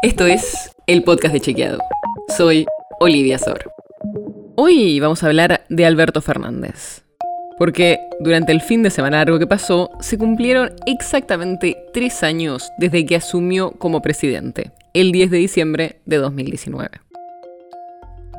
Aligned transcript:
Esto 0.00 0.26
es 0.26 0.70
el 0.86 1.02
podcast 1.02 1.34
de 1.34 1.40
Chequeado. 1.40 1.80
Soy 2.36 2.66
Olivia 3.00 3.36
Sor. 3.36 3.72
Hoy 4.54 5.00
vamos 5.00 5.24
a 5.24 5.26
hablar 5.26 5.64
de 5.68 5.86
Alberto 5.86 6.22
Fernández. 6.22 7.02
Porque 7.58 7.98
durante 8.20 8.52
el 8.52 8.60
fin 8.60 8.84
de 8.84 8.90
semana 8.90 9.16
largo 9.16 9.40
que 9.40 9.48
pasó, 9.48 9.90
se 9.98 10.16
cumplieron 10.16 10.70
exactamente 10.86 11.76
tres 11.92 12.22
años 12.22 12.70
desde 12.78 13.04
que 13.06 13.16
asumió 13.16 13.72
como 13.72 14.00
presidente, 14.00 14.70
el 14.94 15.10
10 15.10 15.32
de 15.32 15.38
diciembre 15.38 16.00
de 16.06 16.18
2019. 16.18 16.90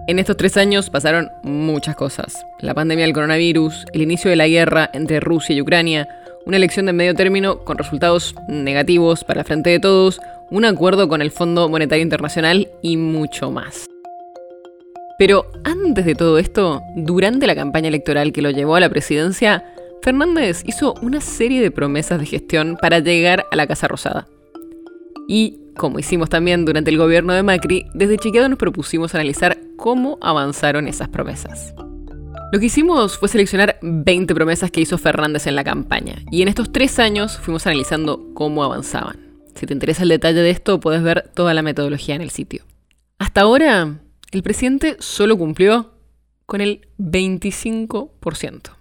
En 0.07 0.17
estos 0.17 0.37
tres 0.37 0.55
años 0.55 0.89
pasaron 0.89 1.29
muchas 1.43 1.97
cosas. 1.97 2.41
La 2.61 2.73
pandemia 2.73 3.03
del 3.03 3.13
coronavirus, 3.13 3.85
el 3.91 4.01
inicio 4.01 4.29
de 4.29 4.37
la 4.37 4.47
guerra 4.47 4.89
entre 4.93 5.19
Rusia 5.19 5.53
y 5.53 5.61
Ucrania, 5.61 6.07
una 6.45 6.55
elección 6.55 6.85
de 6.85 6.93
medio 6.93 7.15
término 7.15 7.65
con 7.65 7.77
resultados 7.77 8.33
negativos 8.47 9.25
para 9.25 9.41
la 9.41 9.43
frente 9.43 9.71
de 9.71 9.79
todos, 9.79 10.21
un 10.51 10.65
acuerdo 10.65 11.07
con 11.07 11.21
el 11.21 11.31
Fondo 11.31 11.69
Monetario 11.69 12.03
Internacional 12.03 12.69
y 12.81 12.97
mucho 12.97 13.51
más. 13.51 13.87
Pero 15.17 15.45
antes 15.63 16.05
de 16.05 16.15
todo 16.15 16.37
esto, 16.37 16.81
durante 16.95 17.45
la 17.45 17.55
campaña 17.55 17.89
electoral 17.89 18.31
que 18.31 18.41
lo 18.41 18.51
llevó 18.51 18.75
a 18.75 18.79
la 18.79 18.89
presidencia, 18.89 19.65
Fernández 20.01 20.63
hizo 20.65 20.95
una 21.01 21.19
serie 21.19 21.61
de 21.61 21.71
promesas 21.71 22.19
de 22.19 22.25
gestión 22.25 22.77
para 22.81 22.99
llegar 22.99 23.45
a 23.51 23.55
la 23.55 23.67
Casa 23.67 23.87
Rosada. 23.87 24.27
Y, 25.27 25.59
como 25.75 25.99
hicimos 25.99 26.29
también 26.29 26.65
durante 26.65 26.89
el 26.89 26.97
gobierno 26.97 27.33
de 27.33 27.43
Macri, 27.43 27.85
desde 27.93 28.17
Chiqueado 28.17 28.49
nos 28.49 28.57
propusimos 28.57 29.13
analizar 29.13 29.59
cómo 29.75 30.17
avanzaron 30.21 30.87
esas 30.87 31.09
promesas. 31.09 31.73
Lo 32.51 32.59
que 32.59 32.65
hicimos 32.65 33.17
fue 33.17 33.29
seleccionar 33.29 33.77
20 33.81 34.33
promesas 34.33 34.71
que 34.71 34.81
hizo 34.81 34.97
Fernández 34.97 35.45
en 35.45 35.55
la 35.55 35.63
campaña, 35.63 36.15
y 36.31 36.41
en 36.41 36.47
estos 36.47 36.71
tres 36.71 36.97
años 36.97 37.37
fuimos 37.37 37.67
analizando 37.67 38.33
cómo 38.33 38.63
avanzaban. 38.63 39.28
Si 39.59 39.65
te 39.65 39.73
interesa 39.73 40.03
el 40.03 40.09
detalle 40.09 40.39
de 40.39 40.51
esto, 40.51 40.79
puedes 40.79 41.03
ver 41.03 41.31
toda 41.35 41.53
la 41.53 41.61
metodología 41.61 42.15
en 42.15 42.21
el 42.21 42.29
sitio. 42.29 42.63
Hasta 43.17 43.41
ahora, 43.41 43.99
el 44.31 44.41
presidente 44.41 44.95
solo 44.99 45.37
cumplió 45.37 45.91
con 46.45 46.61
el 46.61 46.87
25%. 46.97 48.71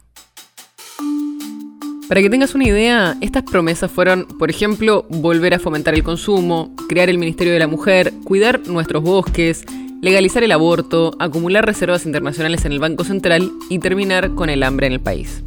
Para 2.08 2.22
que 2.22 2.30
tengas 2.30 2.54
una 2.54 2.68
idea, 2.68 3.16
estas 3.20 3.42
promesas 3.42 3.90
fueron, 3.90 4.28
por 4.38 4.50
ejemplo, 4.50 5.04
volver 5.08 5.52
a 5.52 5.58
fomentar 5.58 5.94
el 5.94 6.04
consumo, 6.04 6.72
crear 6.88 7.10
el 7.10 7.18
Ministerio 7.18 7.52
de 7.52 7.58
la 7.58 7.66
Mujer, 7.66 8.12
cuidar 8.22 8.60
nuestros 8.68 9.02
bosques, 9.02 9.64
legalizar 10.00 10.44
el 10.44 10.52
aborto, 10.52 11.10
acumular 11.18 11.66
reservas 11.66 12.06
internacionales 12.06 12.64
en 12.64 12.70
el 12.70 12.78
Banco 12.78 13.02
Central 13.02 13.50
y 13.68 13.80
terminar 13.80 14.36
con 14.36 14.48
el 14.48 14.62
hambre 14.62 14.86
en 14.86 14.92
el 14.92 15.00
país. 15.00 15.42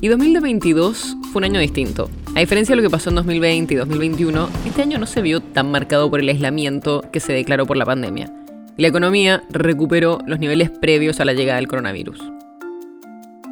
Y 0.00 0.06
2022 0.06 1.16
fue 1.32 1.40
un 1.40 1.44
año 1.44 1.60
distinto. 1.60 2.08
A 2.36 2.40
diferencia 2.40 2.72
de 2.72 2.76
lo 2.76 2.88
que 2.88 2.92
pasó 2.92 3.08
en 3.08 3.16
2020 3.16 3.74
y 3.74 3.76
2021, 3.78 4.48
este 4.64 4.82
año 4.82 4.96
no 4.98 5.06
se 5.06 5.22
vio 5.22 5.40
tan 5.40 5.72
marcado 5.72 6.08
por 6.08 6.20
el 6.20 6.28
aislamiento 6.28 7.02
que 7.12 7.18
se 7.18 7.32
declaró 7.32 7.66
por 7.66 7.76
la 7.76 7.84
pandemia. 7.84 8.32
La 8.76 8.86
economía 8.86 9.42
recuperó 9.50 10.20
los 10.24 10.38
niveles 10.38 10.70
previos 10.70 11.18
a 11.18 11.24
la 11.24 11.32
llegada 11.32 11.56
del 11.56 11.66
coronavirus. 11.66 12.20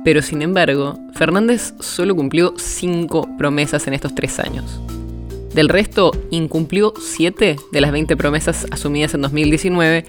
Pero 0.05 0.23
sin 0.23 0.41
embargo, 0.41 1.01
Fernández 1.15 1.75
solo 1.81 2.15
cumplió 2.15 2.55
5 2.57 3.37
promesas 3.37 3.89
en 3.89 3.95
estos 3.95 4.15
tres 4.15 4.39
años. 4.39 4.81
Del 5.53 5.69
resto, 5.69 6.13
incumplió 6.31 6.95
7 6.97 7.57
de 7.73 7.81
las 7.81 7.91
20 7.91 8.17
promesas 8.17 8.69
asumidas 8.71 9.15
en 9.15 9.23
2019 9.23 10.05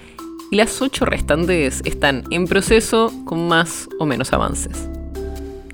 y 0.52 0.56
las 0.56 0.80
8 0.80 1.04
restantes 1.04 1.82
están 1.84 2.22
en 2.30 2.46
proceso 2.46 3.12
con 3.24 3.48
más 3.48 3.88
o 3.98 4.06
menos 4.06 4.32
avances. 4.32 4.88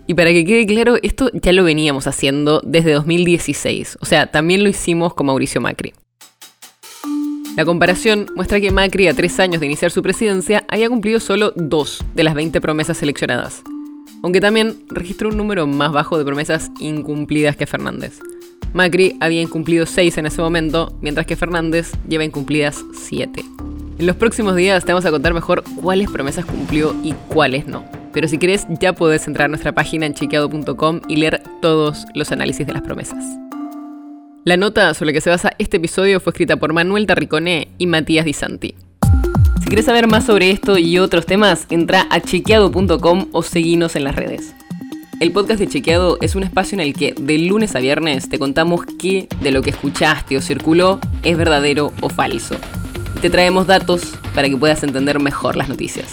Y 0.06 0.14
para 0.14 0.32
que 0.32 0.44
quede 0.44 0.66
claro, 0.66 0.96
esto 1.02 1.30
ya 1.32 1.52
lo 1.52 1.64
veníamos 1.64 2.06
haciendo 2.06 2.60
desde 2.64 2.92
2016, 2.92 3.98
o 4.00 4.04
sea, 4.04 4.26
también 4.26 4.62
lo 4.62 4.68
hicimos 4.68 5.14
con 5.14 5.26
Mauricio 5.26 5.60
Macri. 5.60 5.94
La 7.56 7.64
comparación 7.64 8.26
muestra 8.34 8.60
que 8.60 8.72
Macri, 8.72 9.06
a 9.06 9.14
tres 9.14 9.38
años 9.38 9.60
de 9.60 9.66
iniciar 9.66 9.90
su 9.92 10.02
presidencia, 10.02 10.64
había 10.68 10.88
cumplido 10.88 11.20
solo 11.20 11.52
dos 11.54 12.04
de 12.14 12.24
las 12.24 12.34
20 12.34 12.60
promesas 12.60 12.98
seleccionadas, 12.98 13.62
aunque 14.22 14.40
también 14.40 14.84
registró 14.88 15.28
un 15.28 15.36
número 15.36 15.66
más 15.66 15.92
bajo 15.92 16.18
de 16.18 16.24
promesas 16.24 16.70
incumplidas 16.80 17.56
que 17.56 17.66
Fernández. 17.66 18.18
Macri 18.72 19.16
había 19.20 19.40
incumplido 19.40 19.86
6 19.86 20.18
en 20.18 20.26
ese 20.26 20.42
momento, 20.42 20.98
mientras 21.00 21.26
que 21.26 21.36
Fernández 21.36 21.92
lleva 22.08 22.24
incumplidas 22.24 22.84
7. 22.92 23.44
En 23.98 24.06
los 24.06 24.16
próximos 24.16 24.56
días 24.56 24.84
te 24.84 24.92
vamos 24.92 25.06
a 25.06 25.12
contar 25.12 25.32
mejor 25.32 25.62
cuáles 25.80 26.10
promesas 26.10 26.44
cumplió 26.44 26.94
y 27.04 27.14
cuáles 27.28 27.68
no. 27.68 27.84
Pero 28.14 28.28
si 28.28 28.38
querés, 28.38 28.66
ya 28.80 28.94
podés 28.94 29.26
entrar 29.26 29.46
a 29.46 29.48
nuestra 29.48 29.72
página 29.72 30.06
en 30.06 30.14
chequeado.com 30.14 31.00
y 31.08 31.16
leer 31.16 31.42
todos 31.60 32.06
los 32.14 32.32
análisis 32.32 32.66
de 32.66 32.72
las 32.72 32.82
promesas. 32.82 33.24
La 34.44 34.56
nota 34.56 34.94
sobre 34.94 35.08
la 35.08 35.14
que 35.14 35.20
se 35.20 35.30
basa 35.30 35.50
este 35.58 35.78
episodio 35.78 36.20
fue 36.20 36.30
escrita 36.30 36.56
por 36.56 36.72
Manuel 36.72 37.06
Tarriconé 37.06 37.68
y 37.76 37.86
Matías 37.86 38.24
Di 38.24 38.32
Santi. 38.32 38.74
Si 39.62 39.68
querés 39.68 39.86
saber 39.86 40.06
más 40.06 40.24
sobre 40.24 40.50
esto 40.50 40.78
y 40.78 40.98
otros 40.98 41.26
temas, 41.26 41.66
entra 41.70 42.06
a 42.10 42.20
chequeado.com 42.20 43.26
o 43.32 43.42
seguinos 43.42 43.96
en 43.96 44.04
las 44.04 44.14
redes. 44.14 44.54
El 45.20 45.32
podcast 45.32 45.60
de 45.60 45.68
Chequeado 45.68 46.18
es 46.20 46.34
un 46.34 46.42
espacio 46.42 46.76
en 46.76 46.80
el 46.80 46.92
que 46.92 47.14
de 47.18 47.38
lunes 47.38 47.74
a 47.74 47.80
viernes 47.80 48.28
te 48.28 48.38
contamos 48.38 48.82
qué 48.98 49.28
de 49.40 49.50
lo 49.50 49.62
que 49.62 49.70
escuchaste 49.70 50.36
o 50.36 50.40
circuló 50.40 51.00
es 51.22 51.36
verdadero 51.36 51.92
o 52.00 52.08
falso 52.08 52.56
te 53.24 53.30
traemos 53.30 53.66
datos 53.66 54.12
para 54.34 54.50
que 54.50 54.56
puedas 54.58 54.82
entender 54.82 55.18
mejor 55.18 55.56
las 55.56 55.70
noticias. 55.70 56.12